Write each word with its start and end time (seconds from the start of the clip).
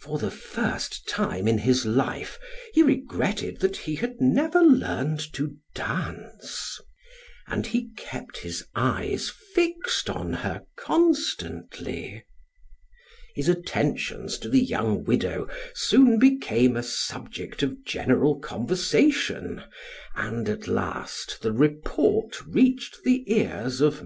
For 0.00 0.16
the 0.18 0.30
first 0.30 1.06
time 1.06 1.46
in 1.46 1.58
his 1.58 1.84
life 1.84 2.38
he 2.72 2.82
regretted 2.82 3.60
that 3.60 3.76
he 3.76 3.96
had 3.96 4.18
never 4.18 4.62
learned 4.62 5.20
to 5.34 5.56
dance, 5.74 6.80
and 7.46 7.66
he 7.66 7.90
kept 7.94 8.38
his 8.38 8.64
eyes 8.74 9.30
fixed 9.54 10.08
on 10.08 10.32
her 10.32 10.62
constantly. 10.78 12.24
His 13.34 13.50
attentions 13.50 14.38
to 14.38 14.48
the 14.48 14.64
young 14.64 15.04
widow 15.04 15.50
soon 15.74 16.18
became 16.18 16.74
a 16.74 16.82
subject 16.82 17.62
of 17.62 17.84
general 17.84 18.38
conversation, 18.38 19.62
and, 20.14 20.48
at 20.48 20.66
last, 20.66 21.42
the 21.42 21.52
report 21.52 22.40
reached 22.46 23.02
the 23.04 23.22
ears 23.30 23.82
of 23.82 23.92
M. 23.96 23.96